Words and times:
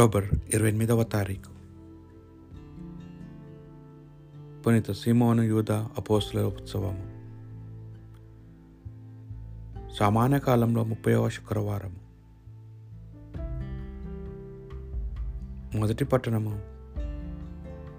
October 0.00 0.54
ఇరవై 0.54 0.68
ఎనిమిదవ 0.68 1.02
తారీఖు. 1.02 1.50
పునీత 4.62 4.90
సీమోను 4.90 5.42
యూద 5.42 5.72
అపోస్తుల 5.72 6.40
ఉత్సవము 6.40 7.04
సామాన్య 9.98 10.38
కాలంలో 10.38 10.84
ముప్పైవ 10.84 11.28
శుక్రవారం. 11.28 11.96
మొదటి 15.80 16.04
పట్టణము 16.04 16.62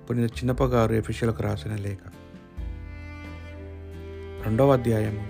పునీత 0.09 0.31
చిన్నప్పగారు 0.31 0.93
ఎఫిషియల్కు 0.93 1.43
రాసిన 1.43 1.75
లేఖ. 1.75 1.99
రెండవ 4.45 4.73
అధ్యాయము 4.73 5.27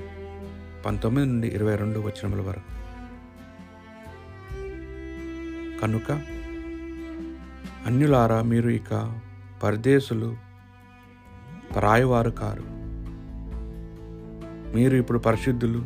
పంతొమ్మిది 0.82 1.28
నుండి 1.28 1.48
ఇరవై 1.48 1.76
రెండు 1.76 2.00
వచనముల 2.00 2.42
వరకు. 2.42 2.82
కనుక 5.80 6.41
అన్యులారా 7.86 8.42
మీరు 8.42 8.70
ఇక 8.70 9.20
పరదేశులు 9.64 10.36
పరాయవారు 11.76 12.30
కారు. 12.30 12.64
మీరు 14.76 14.96
ఇప్పుడు 14.96 15.20
పరిశుద్ధులు 15.20 15.86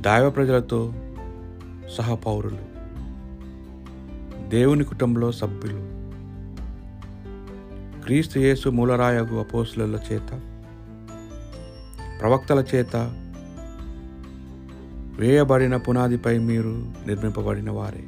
దైవ 0.00 0.30
ప్రజలతో 0.30 0.94
సహపౌరులు 1.98 2.58
దేవుని 4.48 4.84
కుటుంబంలో 4.84 5.32
సభ్యులు. 5.32 5.80
క్రీస్తు 8.02 8.38
యేసు 8.38 8.68
మూలరాయగు 8.68 9.40
అపోసుల 9.40 9.98
చేత 10.12 10.40
ప్రవక్తల 12.20 12.64
చేత 12.74 12.96
వేయబడిన 15.18 15.76
పునాదిపై 15.76 16.38
మీరు 16.38 16.92
నిర్మింపబడిన 17.06 17.70
వారే. 17.70 18.04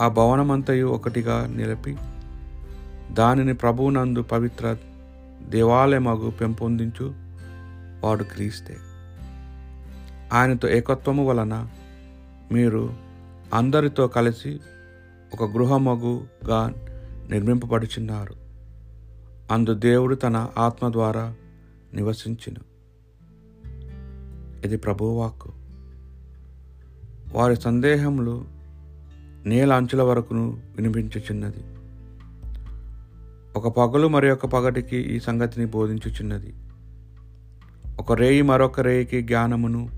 ఆ 0.00 0.08
భవనమంతయు 0.08 0.86
ఒకటిగా 0.86 1.46
నిలిపి 1.46 1.96
దానిని 3.12 3.54
ప్రభువునందు 3.54 4.22
పవిత్ర 4.22 4.76
దేవాలయమగు 5.48 6.30
పెంపొందించు 6.30 7.14
వాడు 8.04 8.24
క్రీస్తే. 8.24 8.76
ఆయనతో 10.32 10.68
ఏకత్వము 10.68 11.26
వలన 11.26 11.68
మీరు 12.52 12.94
అందరితో 13.54 14.08
కలిసి 14.08 14.60
ఒక 15.34 15.50
గృహమగుగా 15.50 16.72
నిర్మింపబడుచున్నారు. 17.30 18.34
అందు 19.52 19.74
దేవుడు 19.74 20.14
తన 20.14 20.48
ఆత్మ 20.58 20.92
ద్వారా 20.92 21.34
నివసించును. 21.94 22.70
ఇది 24.66 24.76
ప్రభువాక్కు 24.76 25.52
వారి 27.32 27.56
సందేహములు 27.56 28.59
నేల 29.46 29.72
అంచుల 29.72 30.02
వరకును 30.02 30.60
వినిపించుచున్నది 30.76 31.80
ఒక 33.58 33.68
పగలు 33.78 34.08
మరి 34.08 34.30
ఒక 34.30 34.46
పగటికి 34.46 34.96
ఈ 34.96 35.20
సంగతిని 35.20 35.66
బోధించుచున్నది 35.66 36.54
ఒక 37.98 38.12
రేయి 38.12 38.42
మరొక 38.42 38.80
రేయికి 38.80 39.22
జ్ఞానమును 39.22 39.88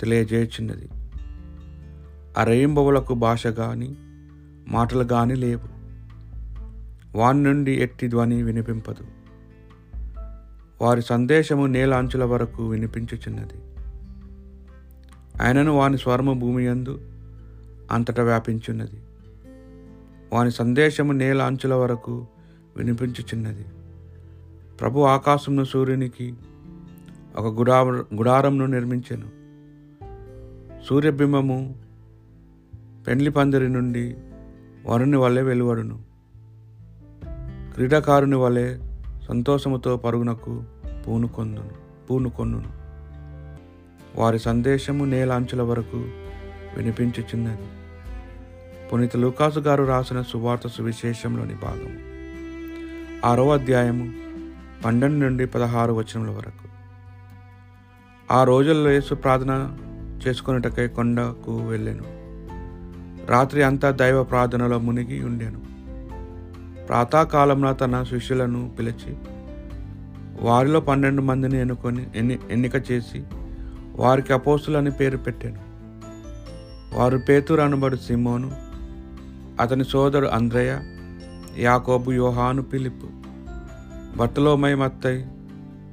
తెలియజేయుచున్నది 0.00 0.88
ఆ 2.38 2.44
రేయింబవులకు 2.44 3.14
భాష 3.14 3.46
కానీ 3.46 3.96
మాటలు 4.68 5.04
కానీ 5.04 5.34
లేవు. 5.34 5.76
వాని 7.18 7.42
నుండి 7.42 7.72
ఎట్టి 7.72 8.08
ధ్వని 8.08 8.42
వినిపింపదు. 8.42 9.06
వారి 10.80 11.02
సందేశము 11.02 11.66
నేల 11.66 11.94
అంచుల 11.94 12.24
వరకు 12.24 12.68
వినిపించుచున్నది 12.68 13.54
ఆయనను 15.42 15.72
వాని 15.72 15.98
స్వర్మ 15.98 16.32
భూమి 16.32 16.66
యందు 16.66 17.00
అంతటా 17.90 18.22
వ్యాపించున్నది 18.22 19.00
వాని 20.32 20.50
సందేశము 20.50 21.12
నేల 21.12 21.42
అంచుల 21.42 21.74
వరకు 21.74 22.26
వినిపించుచున్నది. 22.76 23.64
ప్రభు 24.80 25.00
ఆకాశంను 25.00 25.64
సూర్యునికి 25.64 26.34
ఒక 27.36 27.58
గుడా 27.58 27.80
గుడారంను 28.14 28.66
నిర్మించాను. 28.66 29.26
సూర్యబింబము 30.84 31.74
పెండ్లి 33.06 33.30
పందిరి 33.30 33.68
నుండి 33.68 34.16
వరుని 34.86 35.16
వలె 35.16 35.42
వెలువడును. 35.42 36.02
క్రీడాకారుని 37.74 38.36
వలె 38.36 38.78
సంతోషముతో 39.28 39.96
పరుగునకు 39.96 40.64
పూనుకొందును 41.06 41.70
పూనుకొన్నును 42.10 42.70
వారి 44.16 44.38
సందేశము 44.38 45.04
నేల 45.04 45.32
అంచుల 45.32 45.62
వరకు 45.62 46.25
వినిపించుచున్నది. 46.76 47.66
పునీత 48.88 49.16
లూకాసు 49.16 49.60
గారు 49.60 49.84
రాసిన 49.84 50.22
సువార్త 50.22 50.68
సువిశేషంలోని 50.68 51.54
భాగం. 51.54 51.98
ఆరో 53.24 53.52
అధ్యాయము 53.52 54.12
పన్నెండు 54.84 55.24
నుండి 55.24 55.46
పదహారు 55.46 55.92
వచనముల 55.92 56.30
వరకు. 56.30 56.68
ఆ 58.30 58.44
రోజుల్లో 58.44 58.90
యేసు 58.90 59.14
ప్రార్థన 59.14 59.76
చేసుకున్నటకై 60.26 60.88
కొండకు 60.88 61.56
వెళ్ళాను. 61.56 62.04
రాత్రి 63.30 63.62
అంతా 63.62 63.90
దైవ 63.90 64.22
ప్రార్థనలో 64.22 64.78
మునిగి 64.78 65.24
ఉండాను. 65.24 65.60
ప్రాతాకాలంలో 66.86 67.72
తన 67.72 68.02
శిష్యులను 68.02 68.76
పిలిచి 68.78 69.16
వారిలో 70.40 70.80
పన్నెండు 70.80 71.22
మందిని 71.22 71.60
ఎన్నుకొని 71.60 72.06
ఎన్ని 72.16 72.38
ఎన్నిక 72.50 72.90
చేసి 72.90 73.24
వారికి 73.96 74.32
అపోస్తులని 74.32 74.90
పేరు 74.90 75.16
పెట్టాను. 75.16 75.65
వారు 76.96 77.18
పేతురు 77.18 77.60
అనబడు 77.60 77.96
సిమోను 77.96 78.56
అతని 79.60 79.84
సోదరు 79.84 80.26
అంద్రయ 80.26 80.80
యాకోబు 81.58 82.12
యోహాను 82.12 82.62
పిలిపు 82.62 83.08
బట్టలోమై 84.16 84.74
మత్తై 84.74 85.26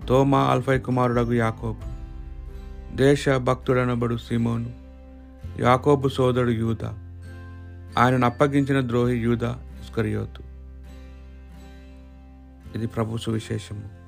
తోమా 0.07 0.39
అల్ఫై 0.39 0.79
కుమారుడగు 0.79 1.33
యాకోబు. 1.33 1.81
దేశ 2.95 3.29
భక్తుడనబడు 3.29 4.17
సిమోను 4.17 4.71
యాకోబు 5.59 6.09
సోదరుడు 6.09 6.49
యూద. 6.49 6.83
ఆయనను 7.97 8.25
అప్పగించిన 8.25 8.87
ద్రోహి 8.87 9.17
యూద 9.17 9.43
ఇస్కరియోతు. 9.83 10.43
ఇది 12.77 12.87
ప్రభు 12.87 13.17
సువిశేషము. 13.17 14.02